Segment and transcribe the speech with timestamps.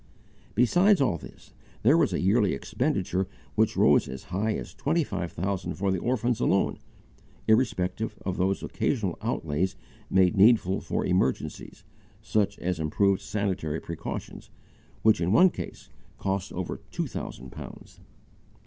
[0.55, 1.53] Besides all this,
[1.83, 5.99] there was a yearly expenditure which rose as high as twenty five thousand for the
[5.99, 6.79] orphans alone,
[7.47, 9.75] irrespective of those occasional outlays
[10.09, 11.83] made needful for emergencies,
[12.19, 14.49] such as improved sanitary precautions,
[15.03, 17.99] which in one case cost over two thousand pounds.